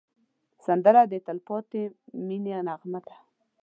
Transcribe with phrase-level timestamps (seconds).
[0.65, 1.81] سندره د تل پاتې
[2.27, 3.15] مینې نغمه ده